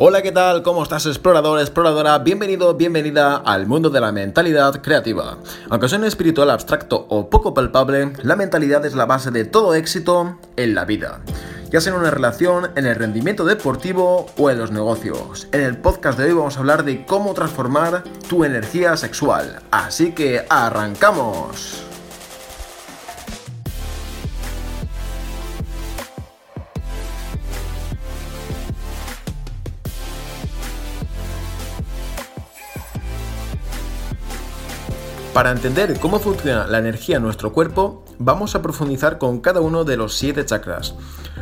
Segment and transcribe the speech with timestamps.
[0.00, 0.62] Hola, ¿qué tal?
[0.62, 2.20] ¿Cómo estás, explorador, exploradora?
[2.20, 5.38] Bienvenido, bienvenida al mundo de la mentalidad creativa.
[5.70, 9.74] Aunque sea un espiritual abstracto o poco palpable, la mentalidad es la base de todo
[9.74, 11.18] éxito en la vida.
[11.72, 15.48] Ya sea en una relación, en el rendimiento deportivo o en los negocios.
[15.50, 19.62] En el podcast de hoy vamos a hablar de cómo transformar tu energía sexual.
[19.72, 21.87] Así que arrancamos.
[35.38, 39.84] Para entender cómo funciona la energía en nuestro cuerpo, vamos a profundizar con cada uno
[39.84, 40.96] de los siete chakras.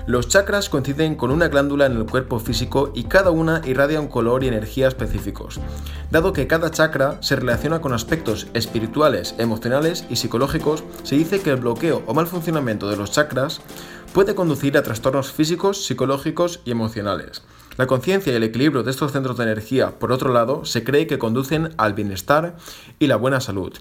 [0.06, 4.08] Los chakras coinciden con una glándula en el cuerpo físico y cada una irradia un
[4.08, 5.60] color y energía específicos.
[6.10, 11.48] Dado que cada chakra se relaciona con aspectos espirituales, emocionales y psicológicos, se dice que
[11.48, 13.62] el bloqueo o mal funcionamiento de los chakras
[14.12, 17.40] puede conducir a trastornos físicos, psicológicos y emocionales.
[17.76, 21.06] La conciencia y el equilibrio de estos centros de energía, por otro lado, se cree
[21.06, 22.56] que conducen al bienestar
[22.98, 23.72] y la buena salud.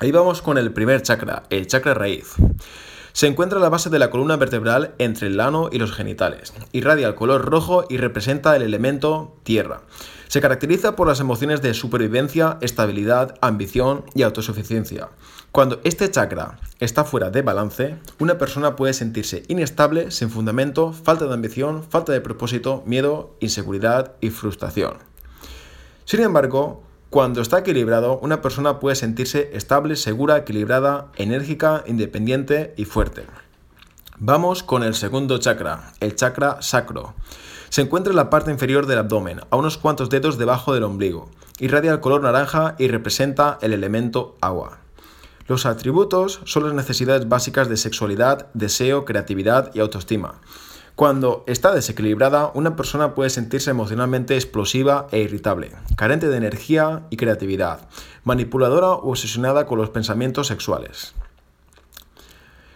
[0.00, 2.34] Ahí vamos con el primer chakra, el chakra raíz.
[3.14, 6.52] Se encuentra a la base de la columna vertebral entre el ano y los genitales.
[6.72, 9.82] Irradia el color rojo y representa el elemento tierra.
[10.26, 15.10] Se caracteriza por las emociones de supervivencia, estabilidad, ambición y autosuficiencia.
[15.52, 21.26] Cuando este chakra está fuera de balance, una persona puede sentirse inestable, sin fundamento, falta
[21.26, 24.94] de ambición, falta de propósito, miedo, inseguridad y frustración.
[26.04, 26.82] Sin embargo,
[27.14, 33.24] cuando está equilibrado, una persona puede sentirse estable, segura, equilibrada, enérgica, independiente y fuerte.
[34.18, 37.14] Vamos con el segundo chakra, el chakra sacro.
[37.68, 41.30] Se encuentra en la parte inferior del abdomen, a unos cuantos dedos debajo del ombligo.
[41.60, 44.78] Irradia el color naranja y representa el elemento agua.
[45.46, 50.40] Los atributos son las necesidades básicas de sexualidad, deseo, creatividad y autoestima.
[50.96, 57.16] Cuando está desequilibrada, una persona puede sentirse emocionalmente explosiva e irritable, carente de energía y
[57.16, 57.88] creatividad,
[58.22, 61.14] manipuladora o obsesionada con los pensamientos sexuales.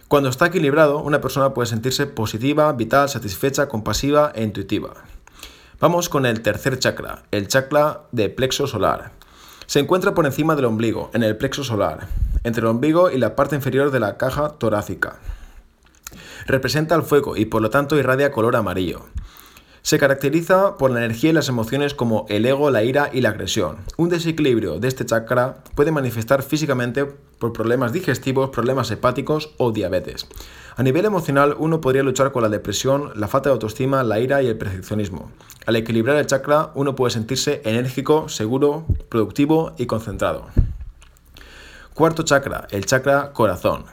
[0.09, 4.95] Cuando está equilibrado, una persona puede sentirse positiva, vital, satisfecha, compasiva e intuitiva.
[5.79, 9.13] Vamos con el tercer chakra, el chakra de plexo solar.
[9.65, 12.07] Se encuentra por encima del ombligo, en el plexo solar
[12.43, 15.19] entre el ombligo y la parte inferior de la caja torácica.
[16.45, 19.05] Representa el fuego y por lo tanto irradia color amarillo.
[19.81, 23.29] Se caracteriza por la energía y las emociones como el ego, la ira y la
[23.29, 23.77] agresión.
[23.97, 30.27] Un desequilibrio de este chakra puede manifestar físicamente por problemas digestivos, problemas hepáticos o diabetes.
[30.75, 34.41] A nivel emocional, uno podría luchar con la depresión, la falta de autoestima, la ira
[34.41, 35.31] y el perfeccionismo.
[35.65, 40.47] Al equilibrar el chakra, uno puede sentirse enérgico, seguro, productivo y concentrado.
[41.93, 43.85] Cuarto chakra, el chakra corazón.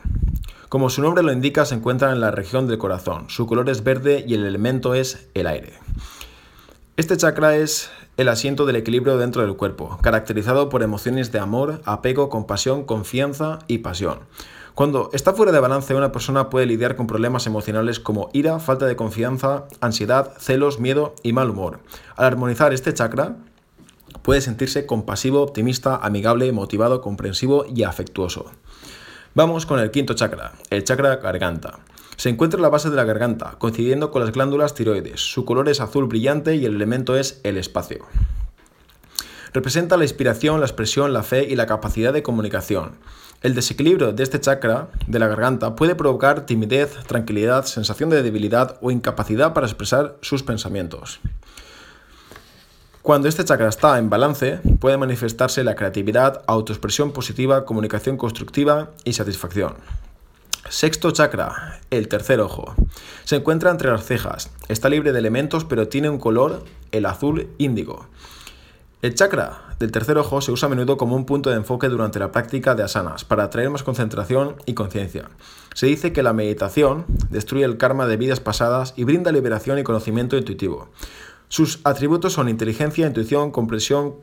[0.68, 3.26] Como su nombre lo indica, se encuentra en la región del corazón.
[3.28, 5.74] Su color es verde y el elemento es el aire.
[6.96, 11.82] Este chakra es el asiento del equilibrio dentro del cuerpo, caracterizado por emociones de amor,
[11.84, 14.20] apego, compasión, confianza y pasión.
[14.74, 18.86] Cuando está fuera de balance, una persona puede lidiar con problemas emocionales como ira, falta
[18.86, 21.80] de confianza, ansiedad, celos, miedo y mal humor.
[22.16, 23.36] Al armonizar este chakra,
[24.26, 28.50] Puede sentirse compasivo, optimista, amigable, motivado, comprensivo y afectuoso.
[29.36, 31.80] Vamos con el quinto chakra, el chakra garganta.
[32.16, 35.20] Se encuentra en la base de la garganta, coincidiendo con las glándulas tiroides.
[35.20, 38.06] Su color es azul brillante y el elemento es el espacio.
[39.52, 42.92] Representa la inspiración, la expresión, la fe y la capacidad de comunicación.
[43.42, 48.78] El desequilibrio de este chakra de la garganta puede provocar timidez, tranquilidad, sensación de debilidad
[48.80, 51.20] o incapacidad para expresar sus pensamientos.
[53.06, 59.12] Cuando este chakra está en balance, puede manifestarse la creatividad, autoexpresión positiva, comunicación constructiva y
[59.12, 59.74] satisfacción.
[60.68, 62.74] Sexto chakra, el tercer ojo.
[63.22, 64.50] Se encuentra entre las cejas.
[64.66, 68.08] Está libre de elementos, pero tiene un color, el azul índigo.
[69.02, 72.18] El chakra del tercer ojo se usa a menudo como un punto de enfoque durante
[72.18, 75.28] la práctica de asanas, para atraer más concentración y conciencia.
[75.74, 79.84] Se dice que la meditación destruye el karma de vidas pasadas y brinda liberación y
[79.84, 80.88] conocimiento intuitivo.
[81.48, 84.16] Sus atributos son inteligencia, intuición, comprensión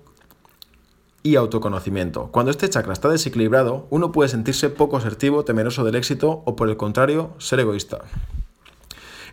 [1.24, 2.28] y autoconocimiento.
[2.32, 6.70] Cuando este chakra está desequilibrado, uno puede sentirse poco asertivo, temeroso del éxito o por
[6.70, 8.02] el contrario, ser egoísta.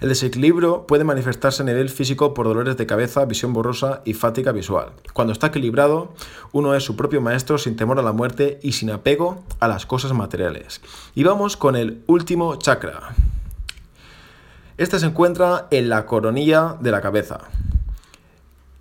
[0.01, 4.53] El desequilibrio puede manifestarse a nivel físico por dolores de cabeza, visión borrosa y fatiga
[4.53, 4.93] visual.
[5.13, 6.15] Cuando está equilibrado,
[6.53, 9.85] uno es su propio maestro sin temor a la muerte y sin apego a las
[9.85, 10.81] cosas materiales.
[11.15, 13.15] Y vamos con el último chakra.
[14.79, 17.51] Este se encuentra en la coronilla de la cabeza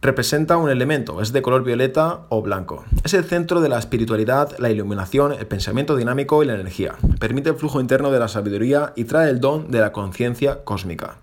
[0.02, 2.86] representa un elemento, es de color violeta o blanco.
[3.04, 6.96] Es el centro de la espiritualidad, la iluminación, el pensamiento dinámico y la energía.
[7.20, 11.18] Permite el flujo interno de la sabiduría y trae el don de la conciencia cósmica.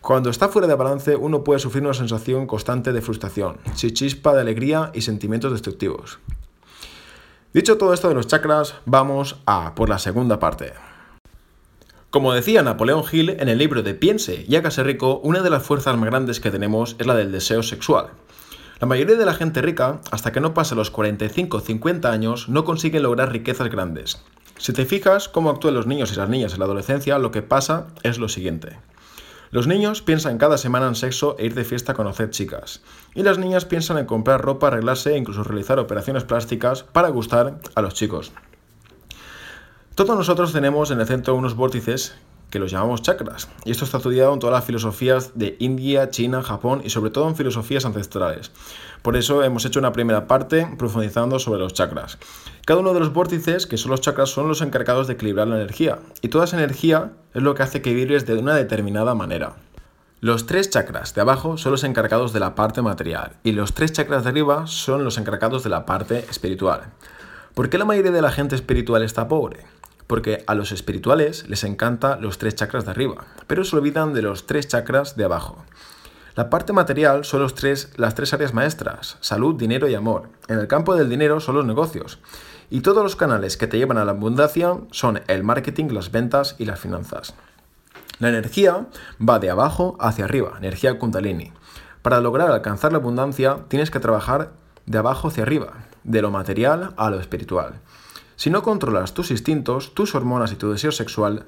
[0.00, 4.34] Cuando está fuera de balance, uno puede sufrir una sensación constante de frustración, sin chispa
[4.34, 6.18] de alegría y sentimientos destructivos.
[7.52, 10.72] Dicho todo esto de los chakras, vamos a por la segunda parte.
[12.12, 15.62] Como decía Napoleón Hill en el libro de Piense y hágase rico, una de las
[15.62, 18.08] fuerzas más grandes que tenemos es la del deseo sexual.
[18.80, 22.50] La mayoría de la gente rica, hasta que no pase los 45 o 50 años,
[22.50, 24.22] no consigue lograr riquezas grandes.
[24.58, 27.40] Si te fijas cómo actúan los niños y las niñas en la adolescencia, lo que
[27.40, 28.76] pasa es lo siguiente.
[29.50, 32.82] Los niños piensan cada semana en sexo e ir de fiesta a conocer chicas.
[33.14, 37.58] Y las niñas piensan en comprar ropa, arreglarse e incluso realizar operaciones plásticas para gustar
[37.74, 38.32] a los chicos.
[39.94, 42.14] Todos nosotros tenemos en el centro unos vórtices
[42.48, 43.48] que los llamamos chakras.
[43.66, 47.28] Y esto está estudiado en todas las filosofías de India, China, Japón y sobre todo
[47.28, 48.52] en filosofías ancestrales.
[49.02, 52.16] Por eso hemos hecho una primera parte profundizando sobre los chakras.
[52.64, 55.56] Cada uno de los vórtices, que son los chakras, son los encargados de equilibrar la
[55.56, 55.98] energía.
[56.22, 59.56] Y toda esa energía es lo que hace que vibres de una determinada manera.
[60.20, 63.92] Los tres chakras de abajo son los encargados de la parte material y los tres
[63.92, 66.84] chakras de arriba son los encargados de la parte espiritual.
[67.52, 69.66] ¿Por qué la mayoría de la gente espiritual está pobre?
[70.12, 74.20] Porque a los espirituales les encanta los tres chakras de arriba, pero se olvidan de
[74.20, 75.64] los tres chakras de abajo.
[76.34, 80.28] La parte material son los tres, las tres áreas maestras, salud, dinero y amor.
[80.48, 82.18] En el campo del dinero son los negocios.
[82.68, 86.56] Y todos los canales que te llevan a la abundancia son el marketing, las ventas
[86.58, 87.32] y las finanzas.
[88.18, 88.88] La energía
[89.26, 91.54] va de abajo hacia arriba, energía kundalini.
[92.02, 94.52] Para lograr alcanzar la abundancia tienes que trabajar
[94.84, 95.72] de abajo hacia arriba,
[96.04, 97.80] de lo material a lo espiritual.
[98.42, 101.44] Si no controlas tus instintos, tus hormonas y tu deseo sexual,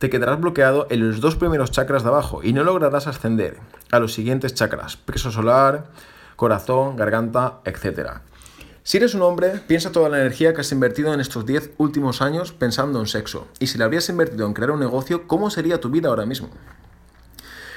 [0.00, 3.58] te quedarás bloqueado en los dos primeros chakras de abajo y no lograrás ascender
[3.92, 5.92] a los siguientes chakras, peso solar,
[6.34, 8.22] corazón, garganta, etc.
[8.82, 12.22] Si eres un hombre, piensa toda la energía que has invertido en estos 10 últimos
[12.22, 13.46] años pensando en sexo.
[13.60, 16.50] Y si la habrías invertido en crear un negocio, ¿cómo sería tu vida ahora mismo?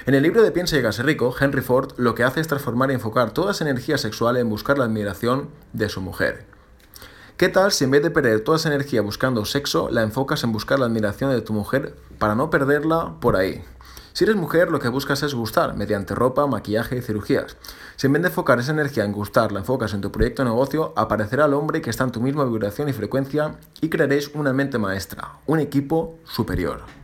[0.07, 2.89] En el libro de Piensa y Gase rico, Henry Ford lo que hace es transformar
[2.89, 6.51] y enfocar toda esa energía sexual en buscar la admiración de su mujer.
[7.35, 10.51] ¿Qué tal si en vez de perder toda esa energía buscando sexo, la enfocas en
[10.51, 13.63] buscar la admiración de tu mujer para no perderla por ahí?
[14.13, 17.57] Si eres mujer, lo que buscas es gustar, mediante ropa, maquillaje y cirugías.
[17.95, 20.49] Si en vez de enfocar esa energía en gustar, la enfocas en tu proyecto de
[20.49, 24.53] negocio, aparecerá el hombre que está en tu misma vibración y frecuencia y crearéis una
[24.53, 27.02] mente maestra, un equipo superior.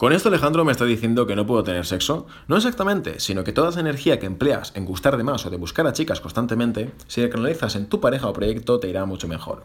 [0.00, 2.26] ¿Con esto Alejandro me está diciendo que no puedo tener sexo?
[2.48, 5.58] No exactamente, sino que toda esa energía que empleas en gustar de más o de
[5.58, 9.28] buscar a chicas constantemente, si la canalizas en tu pareja o proyecto te irá mucho
[9.28, 9.62] mejor.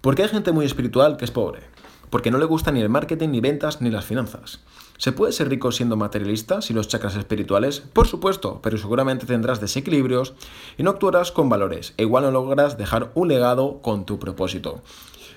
[0.00, 1.62] Porque hay gente muy espiritual que es pobre,
[2.10, 4.60] porque no le gusta ni el marketing, ni ventas, ni las finanzas.
[4.96, 7.80] ¿Se puede ser rico siendo materialista si los chakras espirituales?
[7.80, 10.34] Por supuesto, pero seguramente tendrás desequilibrios
[10.78, 14.82] y no actuarás con valores, e igual no logras dejar un legado con tu propósito.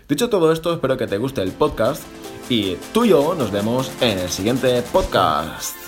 [0.08, 2.04] Dicho todo esto, espero que te guste el podcast
[2.50, 5.87] y tú y yo nos vemos en el siguiente podcast.